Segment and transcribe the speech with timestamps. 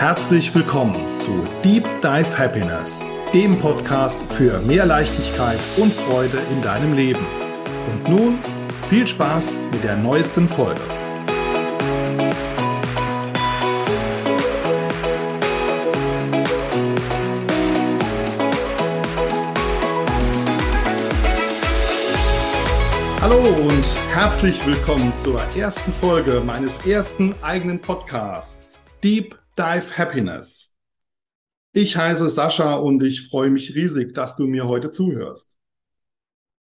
[0.00, 3.04] Herzlich willkommen zu Deep Dive Happiness,
[3.34, 7.20] dem Podcast für mehr Leichtigkeit und Freude in deinem Leben.
[7.92, 8.38] Und nun
[8.88, 10.80] viel Spaß mit der neuesten Folge.
[23.20, 30.74] Hallo und herzlich willkommen zur ersten Folge meines ersten eigenen Podcasts Deep Dive Happiness.
[31.74, 35.54] Ich heiße Sascha und ich freue mich riesig, dass du mir heute zuhörst.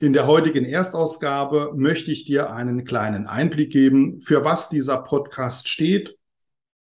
[0.00, 5.68] In der heutigen Erstausgabe möchte ich dir einen kleinen Einblick geben, für was dieser Podcast
[5.68, 6.18] steht,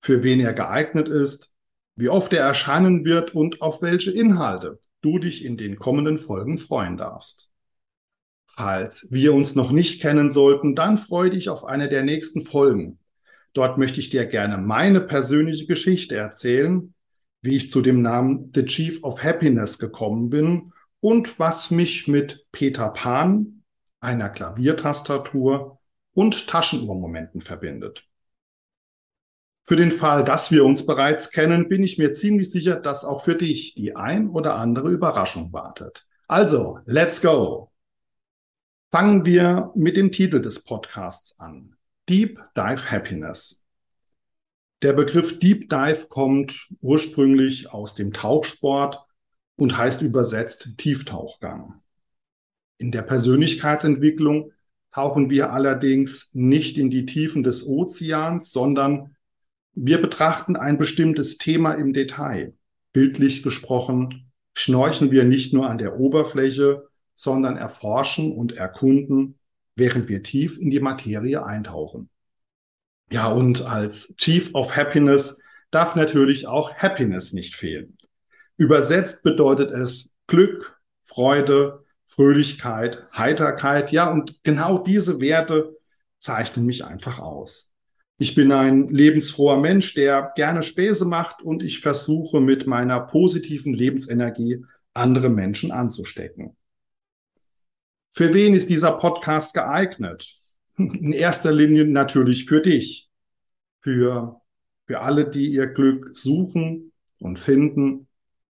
[0.00, 1.52] für wen er geeignet ist,
[1.96, 6.56] wie oft er erscheinen wird und auf welche Inhalte du dich in den kommenden Folgen
[6.56, 7.50] freuen darfst.
[8.46, 13.00] Falls wir uns noch nicht kennen sollten, dann freue dich auf eine der nächsten Folgen.
[13.56, 16.92] Dort möchte ich dir gerne meine persönliche Geschichte erzählen,
[17.40, 22.44] wie ich zu dem Namen The Chief of Happiness gekommen bin und was mich mit
[22.52, 23.62] Peter Pan,
[23.98, 25.78] einer Klaviertastatur
[26.12, 28.06] und Taschenuhrmomenten verbindet.
[29.64, 33.24] Für den Fall, dass wir uns bereits kennen, bin ich mir ziemlich sicher, dass auch
[33.24, 36.06] für dich die ein oder andere Überraschung wartet.
[36.28, 37.72] Also, let's go!
[38.92, 41.75] Fangen wir mit dem Titel des Podcasts an.
[42.08, 43.64] Deep Dive Happiness.
[44.82, 49.04] Der Begriff Deep Dive kommt ursprünglich aus dem Tauchsport
[49.56, 51.82] und heißt übersetzt Tieftauchgang.
[52.78, 54.52] In der Persönlichkeitsentwicklung
[54.92, 59.16] tauchen wir allerdings nicht in die Tiefen des Ozeans, sondern
[59.72, 62.54] wir betrachten ein bestimmtes Thema im Detail.
[62.92, 69.40] Bildlich gesprochen schnorchen wir nicht nur an der Oberfläche, sondern erforschen und erkunden,
[69.76, 72.08] während wir tief in die Materie eintauchen.
[73.10, 77.96] Ja, und als Chief of Happiness darf natürlich auch Happiness nicht fehlen.
[78.56, 83.92] Übersetzt bedeutet es Glück, Freude, Fröhlichkeit, Heiterkeit.
[83.92, 85.76] Ja, und genau diese Werte
[86.18, 87.72] zeichnen mich einfach aus.
[88.18, 93.74] Ich bin ein lebensfroher Mensch, der gerne Späße macht und ich versuche mit meiner positiven
[93.74, 96.56] Lebensenergie andere Menschen anzustecken.
[98.16, 100.38] Für wen ist dieser Podcast geeignet?
[100.78, 103.10] In erster Linie natürlich für dich,
[103.82, 104.40] für,
[104.86, 108.08] für alle, die ihr Glück suchen und finden,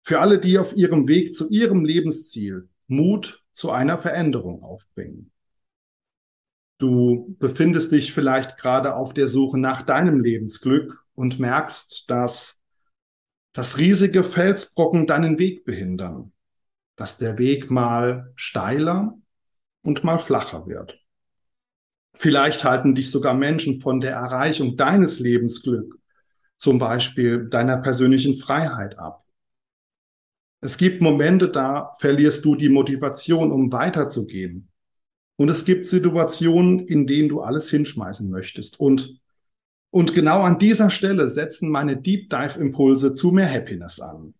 [0.04, 5.32] für alle, die auf ihrem Weg zu ihrem Lebensziel Mut zu einer Veränderung aufbringen.
[6.78, 12.62] Du befindest dich vielleicht gerade auf der Suche nach deinem Lebensglück und merkst, dass
[13.54, 16.30] das riesige Felsbrocken deinen Weg behindern,
[16.94, 19.18] dass der Weg mal steiler
[19.88, 21.00] und mal flacher wird.
[22.14, 25.98] Vielleicht halten dich sogar Menschen von der Erreichung deines Lebensglück,
[26.56, 29.24] zum Beispiel deiner persönlichen Freiheit ab.
[30.60, 34.68] Es gibt Momente, da verlierst du die Motivation, um weiterzugehen.
[35.36, 38.80] Und es gibt Situationen, in denen du alles hinschmeißen möchtest.
[38.80, 39.20] Und,
[39.90, 44.34] und genau an dieser Stelle setzen meine Deep Dive Impulse zu mehr Happiness an.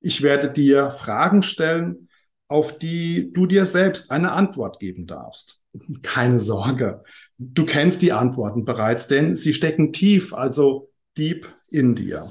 [0.00, 2.05] Ich werde dir Fragen stellen,
[2.48, 5.60] auf die du dir selbst eine Antwort geben darfst.
[6.02, 7.02] Keine Sorge,
[7.38, 12.26] du kennst die Antworten bereits, denn sie stecken tief, also deep in dir.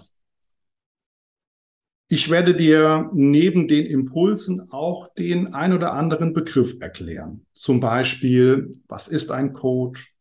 [2.08, 7.46] Ich werde dir neben den Impulsen auch den ein oder anderen Begriff erklären.
[7.54, 10.16] Zum Beispiel, was ist ein Coach?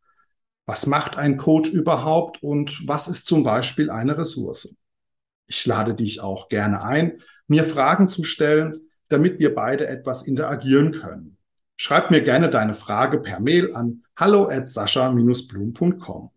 [0.67, 2.43] Was macht ein Coach überhaupt?
[2.43, 4.75] Und was ist zum Beispiel eine Ressource?
[5.47, 8.73] Ich lade dich auch gerne ein, mir Fragen zu stellen,
[9.15, 11.37] damit wir beide etwas interagieren können.
[11.77, 16.31] Schreib mir gerne deine Frage per Mail an hallo at sascha-blum.com.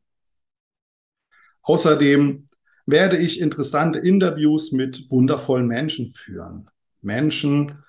[1.63, 2.47] Außerdem
[2.85, 6.69] werde ich interessante Interviews mit wundervollen Menschen führen.
[7.02, 7.84] Menschen,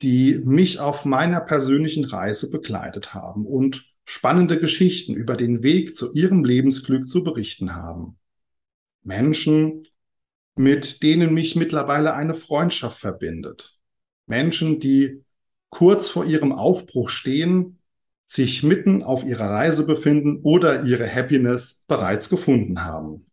[0.00, 6.12] die mich auf meiner persönlichen Reise begleitet haben und spannende Geschichten über den Weg zu
[6.14, 8.18] ihrem Lebensglück zu berichten haben.
[9.02, 9.86] Menschen,
[10.56, 13.78] mit denen mich mittlerweile eine Freundschaft verbindet.
[14.26, 15.24] Menschen, die
[15.70, 17.78] kurz vor ihrem Aufbruch stehen,
[18.26, 23.24] sich mitten auf ihrer Reise befinden oder ihre Happiness bereits gefunden haben.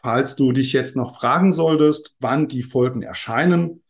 [0.00, 3.82] Falls du dich jetzt noch fragen solltest, wann die Folgen erscheinen,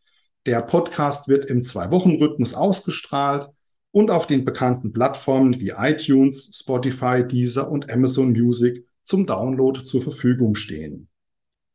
[0.45, 3.49] der Podcast wird im Zwei-Wochen-Rhythmus ausgestrahlt
[3.91, 10.01] und auf den bekannten Plattformen wie iTunes, Spotify, Deezer und Amazon Music zum Download zur
[10.01, 11.07] Verfügung stehen.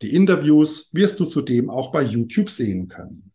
[0.02, 3.30] Die Interviews wirst du zudem auch bei YouTube sehen können.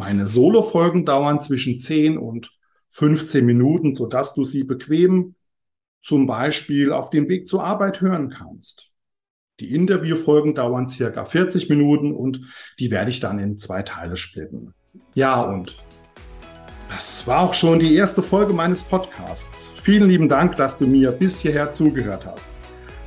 [0.00, 2.52] Meine Solo-Folgen dauern zwischen 10 und
[2.88, 5.34] 15 Minuten, sodass du sie bequem
[6.00, 8.88] zum Beispiel auf dem Weg zur Arbeit hören kannst.
[9.60, 12.40] Die Interviewfolgen dauern circa 40 Minuten und
[12.78, 14.72] die werde ich dann in zwei Teile splitten.
[15.12, 15.76] Ja, und
[16.88, 19.74] das war auch schon die erste Folge meines Podcasts.
[19.82, 22.48] Vielen lieben Dank, dass du mir bis hierher zugehört hast.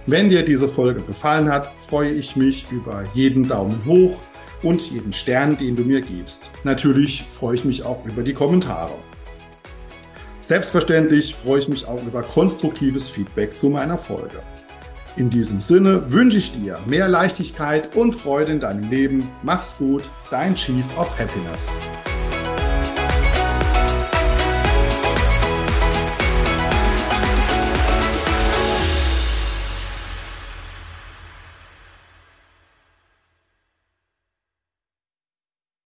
[0.05, 4.19] Wenn dir diese Folge gefallen hat, freue ich mich über jeden Daumen hoch
[4.63, 6.49] und jeden Stern, den du mir gibst.
[6.63, 8.95] Natürlich freue ich mich auch über die Kommentare.
[10.41, 14.39] Selbstverständlich freue ich mich auch über konstruktives Feedback zu meiner Folge.
[15.15, 19.29] In diesem Sinne wünsche ich dir mehr Leichtigkeit und Freude in deinem Leben.
[19.43, 21.69] Mach's gut, dein Chief of Happiness.